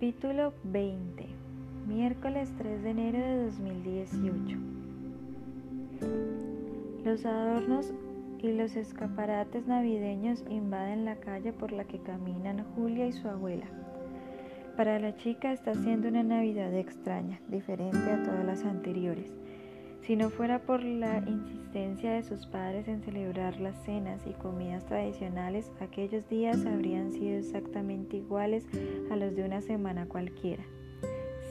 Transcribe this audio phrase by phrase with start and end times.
[0.00, 1.26] Capítulo 20
[1.88, 4.56] Miércoles 3 de enero de 2018
[7.04, 7.92] Los adornos
[8.38, 13.66] y los escaparates navideños invaden la calle por la que caminan Julia y su abuela.
[14.76, 19.36] Para la chica está siendo una Navidad extraña, diferente a todas las anteriores.
[20.08, 24.86] Si no fuera por la insistencia de sus padres en celebrar las cenas y comidas
[24.86, 28.64] tradicionales, aquellos días habrían sido exactamente iguales
[29.10, 30.64] a los de una semana cualquiera.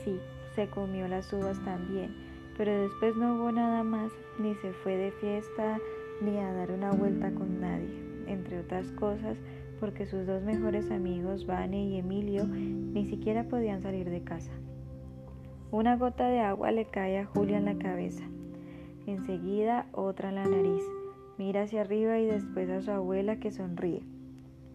[0.02, 0.18] Sí,
[0.56, 2.16] se comió las uvas también,
[2.56, 5.78] pero después no hubo nada más, ni se fue de fiesta,
[6.20, 9.38] ni a dar una vuelta con nadie, entre otras cosas
[9.78, 14.50] porque sus dos mejores amigos, Vane y Emilio, ni siquiera podían salir de casa.
[15.70, 18.24] Una gota de agua le cae a Julia en la cabeza.
[19.08, 20.82] Enseguida otra en la nariz.
[21.38, 24.02] Mira hacia arriba y después a su abuela que sonríe.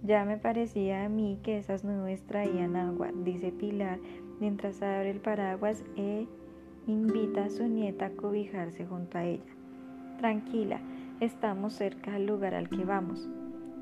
[0.01, 3.99] Ya me parecía a mí que esas nubes traían agua, dice Pilar
[4.39, 6.25] mientras abre el paraguas e
[6.87, 9.53] invita a su nieta a cobijarse junto a ella.
[10.17, 10.81] Tranquila,
[11.19, 13.29] estamos cerca del lugar al que vamos.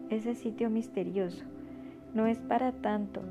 [0.10, 1.46] Ese sitio misterioso.
[2.14, 3.22] No es para tanto.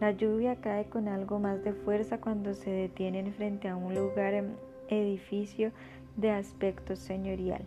[0.00, 4.34] La lluvia cae con algo más de fuerza cuando se detienen frente a un lugar
[4.34, 4.50] em,
[4.90, 5.72] edificio
[6.18, 7.62] de aspecto señorial.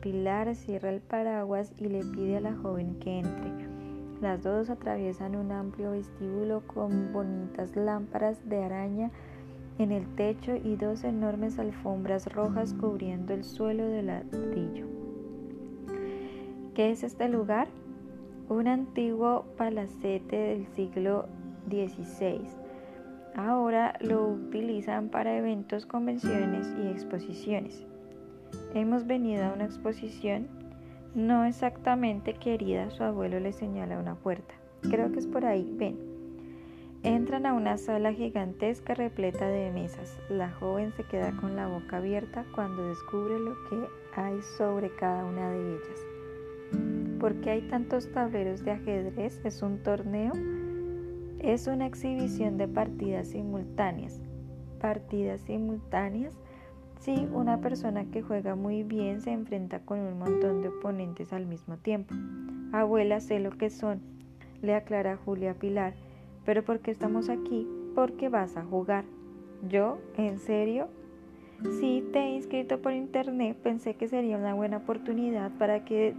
[0.00, 3.50] Pilar cierra el paraguas y le pide a la joven que entre.
[4.20, 9.10] Las dos atraviesan un amplio vestíbulo con bonitas lámparas de araña
[9.78, 14.86] en el techo y dos enormes alfombras rojas cubriendo el suelo de ladrillo.
[16.74, 17.68] ¿Qué es este lugar?
[18.48, 21.26] Un antiguo palacete del siglo
[21.68, 22.65] XVI.
[23.36, 27.86] Ahora lo utilizan para eventos, convenciones y exposiciones.
[28.72, 30.48] Hemos venido a una exposición.
[31.14, 34.54] No exactamente querida, su abuelo le señala una puerta.
[34.90, 35.98] Creo que es por ahí, ven.
[37.02, 40.18] Entran a una sala gigantesca repleta de mesas.
[40.30, 43.86] La joven se queda con la boca abierta cuando descubre lo que
[44.18, 47.18] hay sobre cada una de ellas.
[47.20, 49.44] ¿Por qué hay tantos tableros de ajedrez?
[49.44, 50.32] ¿Es un torneo?
[51.40, 54.20] Es una exhibición de partidas simultáneas.
[54.80, 56.34] ¿Partidas simultáneas?
[57.00, 61.46] Sí, una persona que juega muy bien se enfrenta con un montón de oponentes al
[61.46, 62.14] mismo tiempo.
[62.72, 64.00] Abuela, sé lo que son,
[64.62, 65.94] le aclara Julia Pilar.
[66.44, 67.68] Pero ¿por qué estamos aquí?
[67.94, 69.04] Porque vas a jugar.
[69.68, 69.98] ¿Yo?
[70.16, 70.88] ¿En serio?
[71.80, 73.56] Sí, te he inscrito por internet.
[73.62, 76.14] Pensé que sería una buena oportunidad para que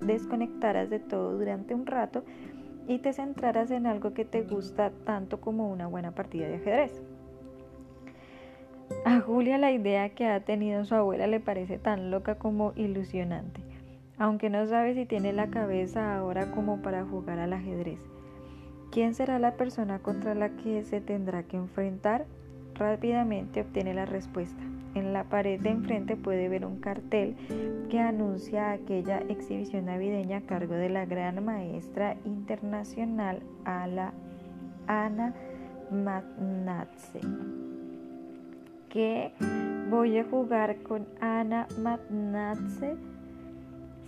[0.00, 2.24] desconectaras de todo durante un rato
[2.90, 7.00] y te centraras en algo que te gusta tanto como una buena partida de ajedrez.
[9.04, 13.60] A Julia la idea que ha tenido su abuela le parece tan loca como ilusionante,
[14.18, 18.00] aunque no sabe si tiene la cabeza ahora como para jugar al ajedrez.
[18.90, 22.26] ¿Quién será la persona contra la que se tendrá que enfrentar?
[22.80, 24.62] Rápidamente obtiene la respuesta.
[24.94, 27.36] En la pared de enfrente puede ver un cartel
[27.90, 35.34] que anuncia aquella exhibición navideña a cargo de la gran maestra internacional Ana
[35.90, 37.20] Matnatze.
[38.88, 39.32] ¿Qué?
[39.90, 42.96] Voy a jugar con Ana Matnatze.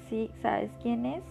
[0.09, 0.31] ¿Sí?
[0.41, 1.23] ¿Sabes quién es?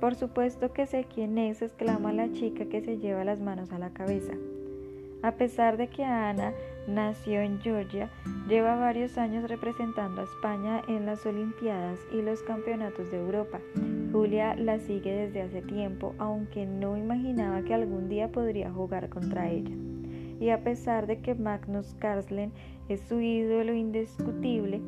[0.00, 3.78] Por supuesto que sé quién es, exclama la chica que se lleva las manos a
[3.78, 4.32] la cabeza.
[5.22, 6.52] A pesar de que Ana
[6.86, 8.10] nació en Georgia,
[8.48, 13.60] lleva varios años representando a España en las Olimpiadas y los Campeonatos de Europa.
[14.12, 19.50] Julia la sigue desde hace tiempo, aunque no imaginaba que algún día podría jugar contra
[19.50, 19.74] ella
[20.40, 22.52] y a pesar de que Magnus Carlsen
[22.88, 24.80] es su ídolo indiscutible,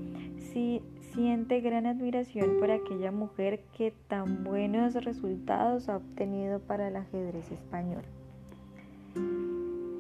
[0.53, 7.51] siente gran admiración por aquella mujer que tan buenos resultados ha obtenido para el ajedrez
[7.51, 8.03] español.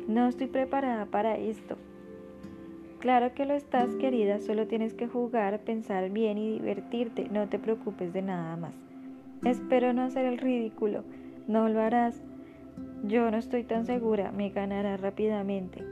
[0.08, 1.76] No estoy preparada para esto.
[2.98, 7.58] Claro que lo estás, querida, solo tienes que jugar, pensar bien y divertirte, no te
[7.58, 8.72] preocupes de nada más.
[9.44, 11.04] Espero no hacer el ridículo,
[11.46, 12.22] no lo harás,
[13.04, 15.84] yo no estoy tan segura, me ganará rápidamente.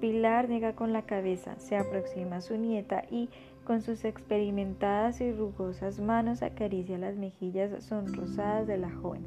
[0.00, 3.30] Pilar niega con la cabeza, se aproxima a su nieta y,
[3.64, 9.26] con sus experimentadas y rugosas manos, acaricia las mejillas sonrosadas de la joven.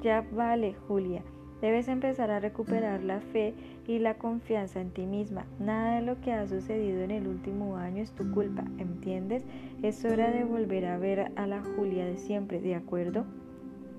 [0.00, 1.22] Ya vale, Julia,
[1.60, 3.54] debes empezar a recuperar la fe
[3.86, 5.46] y la confianza en ti misma.
[5.58, 9.44] Nada de lo que ha sucedido en el último año es tu culpa, ¿entiendes?
[9.82, 13.24] Es hora de volver a ver a la Julia de siempre, ¿de acuerdo?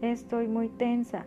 [0.02, 1.26] Estoy muy tensa.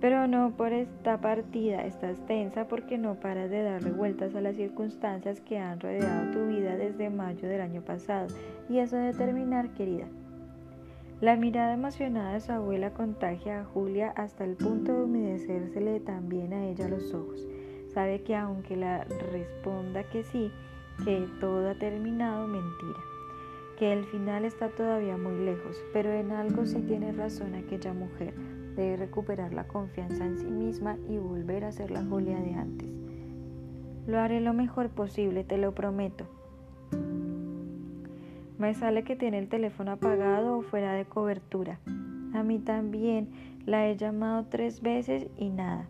[0.00, 4.56] Pero no por esta partida, estás tensa porque no paras de darle vueltas a las
[4.56, 8.26] circunstancias que han rodeado tu vida desde mayo del año pasado.
[8.68, 10.06] Y eso de terminar, querida.
[11.20, 16.52] La mirada emocionada de su abuela contagia a Julia hasta el punto de humedecérsele también
[16.52, 17.48] a ella los ojos.
[17.88, 20.52] Sabe que aunque la responda que sí,
[21.06, 23.00] que todo ha terminado, mentira,
[23.78, 28.34] que el final está todavía muy lejos, pero en algo sí tiene razón aquella mujer.
[28.76, 32.90] Debe recuperar la confianza en sí misma y volver a ser la Julia de antes.
[34.06, 36.35] Lo haré lo mejor posible, te lo prometo.
[38.58, 41.78] Me sale que tiene el teléfono apagado o fuera de cobertura.
[42.34, 43.28] A mí también
[43.66, 45.86] la he llamado tres veces y nada.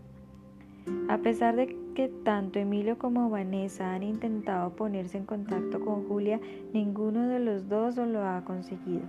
[1.09, 6.41] A pesar de que tanto Emilio como Vanessa han intentado ponerse en contacto con Julia,
[6.73, 9.03] ninguno de los dos lo ha conseguido.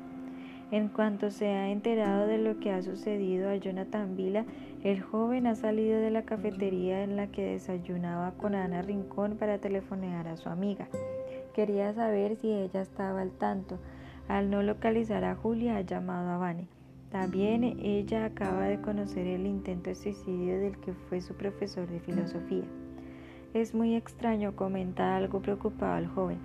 [0.69, 4.45] En cuanto se ha enterado de lo que ha sucedido a Jonathan Vila,
[4.83, 9.60] el joven ha salido de la cafetería en la que desayunaba con Ana Rincón para
[9.60, 10.88] telefonear a su amiga.
[11.57, 13.80] Quería saber si ella estaba al tanto.
[14.27, 16.68] Al no localizar a Julia, ha llamado a Vane.
[17.09, 22.00] También ella acaba de conocer el intento de suicidio del que fue su profesor de
[22.00, 22.65] filosofía.
[23.56, 26.38] Es muy extraño, comenta algo preocupado el joven.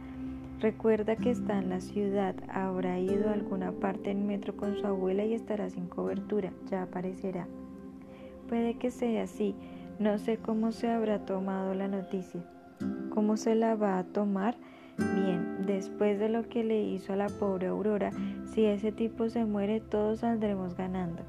[0.61, 4.87] Recuerda que está en la ciudad, habrá ido a alguna parte en metro con su
[4.87, 7.47] abuela y estará sin cobertura, ya aparecerá.
[8.49, 9.55] Puede que sea así,
[9.99, 12.43] no sé cómo se habrá tomado la noticia.
[13.11, 14.57] ¿Cómo se la va a tomar?
[14.99, 18.11] Bien, después de lo que le hizo a la pobre Aurora,
[18.53, 21.23] si ese tipo se muere todos saldremos ganando.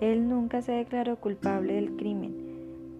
[0.00, 2.34] Él nunca se declaró culpable del crimen.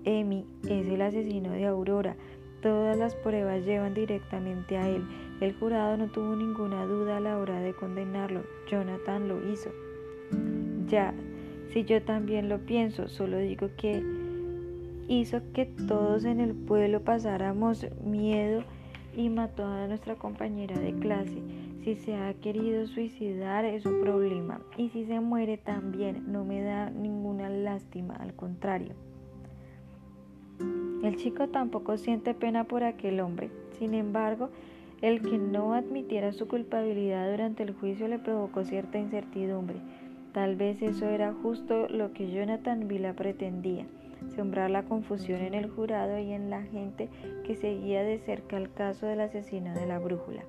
[0.05, 2.17] Emi es el asesino de Aurora.
[2.63, 5.05] Todas las pruebas llevan directamente a él.
[5.41, 8.45] El jurado no tuvo ninguna duda a la hora de condenarlo.
[8.71, 9.71] Jonathan lo hizo.
[10.89, 11.13] Ya,
[11.73, 14.03] si yo también lo pienso, solo digo que
[15.09, 18.65] hizo que todos en el pueblo pasáramos miedo
[19.17, 21.43] y mató a nuestra compañera de clase.
[21.83, 26.63] Si se ha querido suicidar es un problema y si se muere también no me
[26.63, 28.95] da ninguna lástima, al contrario.
[31.03, 33.51] El chico tampoco siente pena por aquel hombre.
[33.79, 34.51] Sin embargo,
[35.03, 39.77] el que no admitiera su culpabilidad durante el juicio le provocó cierta incertidumbre.
[40.33, 43.87] Tal vez eso era justo lo que Jonathan Villa pretendía
[44.35, 47.09] sembrar la confusión en el jurado y en la gente
[47.45, 50.43] que seguía de cerca el caso del asesino de la brújula.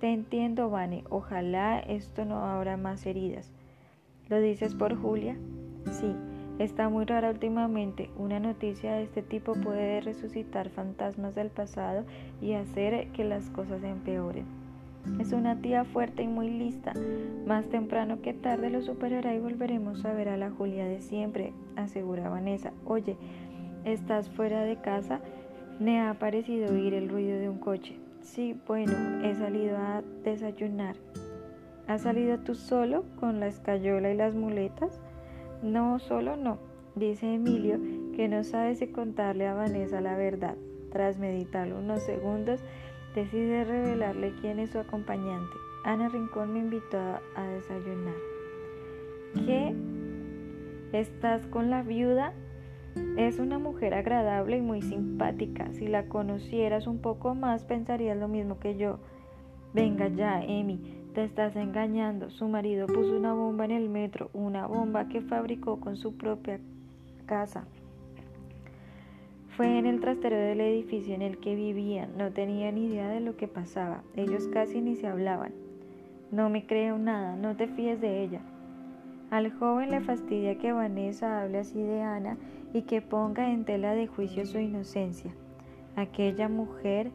[0.00, 3.52] Te entiendo, Vane, ojalá esto no abra más heridas.
[4.28, 5.36] ¿Lo dices por Julia?
[5.90, 6.14] Sí,
[6.58, 8.10] está muy rara últimamente.
[8.16, 12.04] Una noticia de este tipo puede resucitar fantasmas del pasado
[12.42, 14.65] y hacer que las cosas empeoren.
[15.18, 16.92] Es una tía fuerte y muy lista.
[17.46, 21.52] Más temprano que tarde lo superará y volveremos a ver a la Julia de siempre,
[21.76, 22.72] asegura Vanessa.
[22.84, 23.16] Oye,
[23.84, 25.20] ¿estás fuera de casa?
[25.80, 27.98] Me ha parecido oír el ruido de un coche.
[28.22, 28.92] Sí, bueno,
[29.22, 30.96] he salido a desayunar.
[31.86, 35.00] ¿Has salido tú solo con la escayola y las muletas?
[35.62, 36.58] No, solo no,
[36.96, 37.78] dice Emilio,
[38.14, 40.56] que no sabe si contarle a Vanessa la verdad.
[40.90, 42.64] Tras meditarlo unos segundos,
[43.16, 45.56] decide revelarle quién es su acompañante.
[45.84, 48.14] Ana Rincón me invitó a, desayunar.
[49.34, 49.74] ¿Qué?
[50.92, 52.34] ¿Estás con la viuda?
[53.16, 55.72] Es una mujer agradable y muy simpática.
[55.72, 58.98] Si la conocieras un poco más, pensarías lo mismo que yo.
[59.72, 60.78] Venga ya, Emi,
[61.14, 62.30] te estás engañando.
[62.30, 66.60] Su marido puso una bomba en el metro, una bomba que fabricó con su propia
[67.24, 67.66] casa.
[69.56, 72.18] Fue en el trastero del edificio en el que vivían.
[72.18, 74.02] No tenía ni idea de lo que pasaba.
[74.14, 75.54] Ellos casi ni se hablaban.
[76.30, 78.42] No me creo nada, no te fíes de ella.
[79.30, 82.36] Al joven le fastidia que Vanessa hable así de Ana
[82.74, 85.32] y que ponga en tela de juicio su inocencia.
[85.96, 87.10] Aquella mujer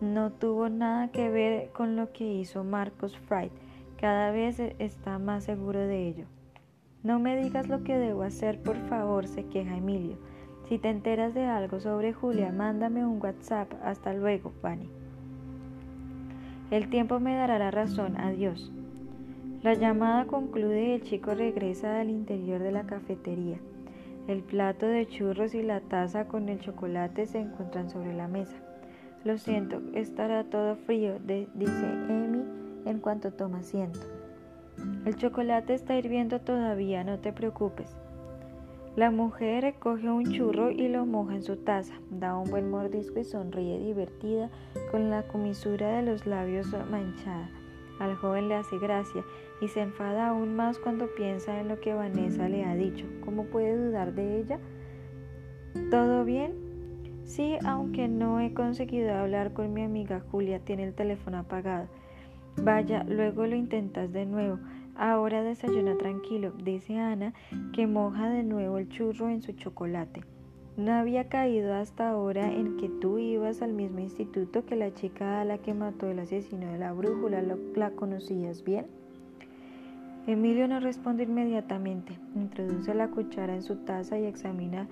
[0.00, 3.52] no tuvo nada que ver con lo que hizo Marcos Fright.
[4.00, 6.24] Cada vez está más seguro de ello.
[7.02, 10.16] No me digas lo que debo hacer, por favor, se queja Emilio.
[10.72, 13.70] Si te enteras de algo sobre Julia, mándame un WhatsApp.
[13.84, 14.88] Hasta luego, Fanny.
[16.70, 18.16] El tiempo me dará la razón.
[18.16, 18.72] Adiós.
[19.62, 23.58] La llamada concluye y el chico regresa al interior de la cafetería.
[24.28, 28.56] El plato de churros y la taza con el chocolate se encuentran sobre la mesa.
[29.24, 32.44] Lo siento, estará todo frío, dice Amy
[32.86, 34.00] en cuanto toma asiento.
[35.04, 37.94] El chocolate está hirviendo todavía, no te preocupes.
[38.94, 43.20] La mujer coge un churro y lo moja en su taza, da un buen mordisco
[43.20, 44.50] y sonríe divertida
[44.90, 47.48] con la comisura de los labios manchada.
[47.98, 49.24] Al joven le hace gracia
[49.62, 53.06] y se enfada aún más cuando piensa en lo que Vanessa le ha dicho.
[53.24, 54.58] ¿Cómo puede dudar de ella?
[55.90, 56.52] ¿Todo bien?
[57.24, 61.88] Sí, aunque no he conseguido hablar con mi amiga Julia, tiene el teléfono apagado.
[62.56, 64.58] Vaya, luego lo intentas de nuevo.
[64.94, 67.32] Ahora desayuna tranquilo, dice Ana,
[67.72, 70.22] que moja de nuevo el churro en su chocolate.
[70.76, 75.40] No había caído hasta ahora en que tú ibas al mismo instituto que la chica
[75.40, 77.42] a la que mató el asesino de la brújula.
[77.74, 78.86] ¿La conocías bien?
[80.26, 82.18] Emilio no responde inmediatamente.
[82.34, 84.88] Introduce la cuchara en su taza y examina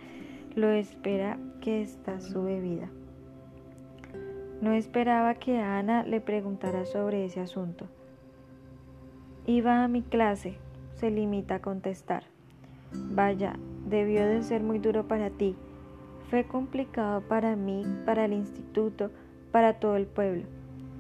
[0.55, 2.91] lo espera que está su bebida.
[4.61, 7.87] No esperaba que Ana le preguntara sobre ese asunto.
[9.47, 10.59] Iba a mi clase,
[10.95, 12.25] se limita a contestar.
[12.93, 13.55] Vaya,
[13.87, 15.57] debió de ser muy duro para ti.
[16.29, 19.11] Fue complicado para mí, para el instituto,
[19.51, 20.45] para todo el pueblo.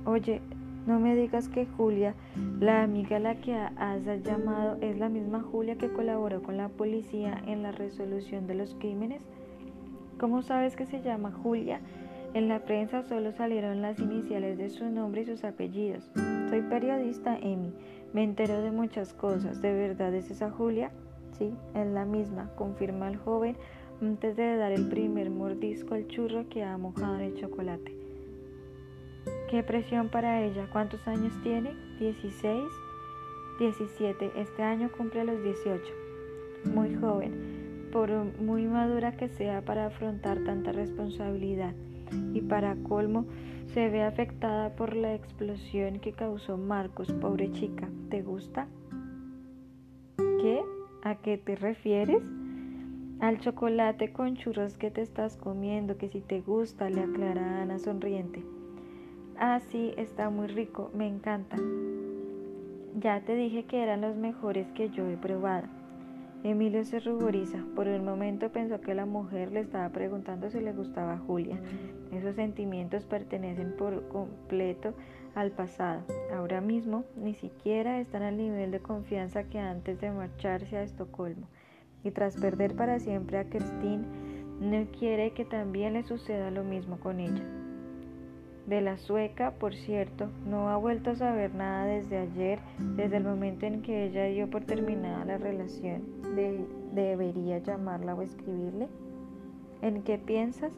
[0.05, 0.41] Oye,
[0.87, 2.15] no me digas que Julia,
[2.59, 6.69] la amiga a la que has llamado, es la misma Julia que colaboró con la
[6.69, 9.23] policía en la resolución de los crímenes.
[10.19, 11.81] ¿Cómo sabes que se llama Julia?
[12.33, 16.11] En la prensa solo salieron las iniciales de su nombre y sus apellidos.
[16.49, 17.73] Soy periodista, Amy.
[18.13, 19.61] Me entero de muchas cosas.
[19.61, 20.93] ¿De verdad es esa Julia?
[21.33, 23.57] Sí, es la misma, confirma el joven
[24.01, 27.97] antes de dar el primer mordisco al churro que ha mojado en el chocolate.
[29.51, 30.69] Qué presión para ella.
[30.71, 31.75] ¿Cuántos años tiene?
[31.99, 32.63] 16,
[33.59, 34.31] 17.
[34.37, 35.83] Este año cumple los 18.
[36.73, 38.11] Muy joven, por
[38.41, 41.75] muy madura que sea para afrontar tanta responsabilidad.
[42.33, 43.27] Y para colmo,
[43.67, 47.89] se ve afectada por la explosión que causó Marcos, pobre chica.
[48.09, 48.67] ¿Te gusta?
[50.17, 50.63] ¿Qué?
[51.03, 52.23] ¿A qué te refieres?
[53.21, 57.79] Al chocolate con churros que te estás comiendo, que si te gusta, le aclara Ana
[57.79, 58.43] sonriente.
[59.39, 61.57] Ah, sí, está muy rico, me encanta.
[62.99, 65.80] Ya te dije que eran los mejores que yo he probado.
[66.43, 67.59] Emilio se ruboriza.
[67.77, 71.61] Por un momento pensó que la mujer le estaba preguntando si le gustaba a Julia.
[72.13, 74.95] Esos sentimientos pertenecen por completo
[75.35, 76.03] al pasado.
[76.33, 81.47] Ahora mismo ni siquiera están al nivel de confianza que antes de marcharse a Estocolmo
[82.03, 84.07] y tras perder para siempre a Kerstin,
[84.61, 87.60] no quiere que también le suceda lo mismo con ella.
[88.71, 93.25] De la sueca, por cierto, no ha vuelto a saber nada desde ayer, desde el
[93.25, 96.03] momento en que ella dio por terminada la relación.
[96.95, 98.87] ¿Debería llamarla o escribirle?
[99.83, 100.71] ¿En qué piensas?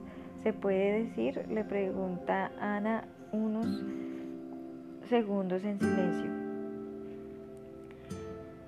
[0.43, 1.47] ¿Se puede decir?
[1.51, 3.85] Le pregunta Ana unos
[5.11, 6.31] segundos en silencio.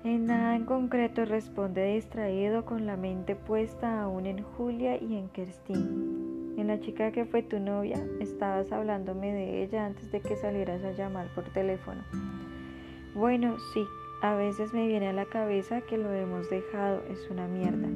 [0.03, 5.29] En nada en concreto responde distraído con la mente puesta aún en Julia y en
[5.29, 6.24] Kerstin.
[6.57, 10.83] En la chica que fue tu novia, estabas hablándome de ella antes de que salieras
[10.83, 12.01] a llamar por teléfono.
[13.13, 13.83] Bueno, sí,
[14.21, 17.89] a veces me viene a la cabeza que lo hemos dejado, es una mierda.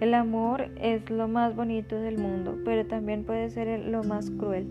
[0.00, 4.66] El amor es lo más bonito del mundo, pero también puede ser lo más cruel.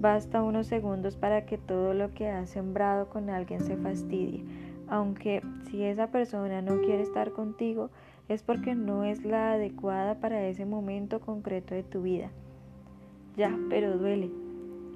[0.00, 4.44] Basta unos segundos para que todo lo que has sembrado con alguien se fastidie
[4.88, 7.90] aunque si esa persona no quiere estar contigo
[8.28, 12.30] es porque no es la adecuada para ese momento concreto de tu vida.
[13.36, 14.30] Ya, pero duele.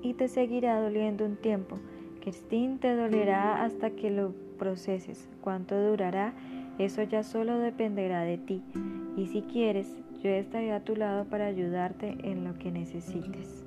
[0.02, 1.78] Y te seguirá doliendo un tiempo.
[2.20, 5.28] Kirstin te dolerá hasta que lo proceses.
[5.40, 6.34] Cuánto durará,
[6.78, 8.62] eso ya solo dependerá de ti.
[9.16, 13.64] Y si quieres, yo estaré a tu lado para ayudarte en lo que necesites.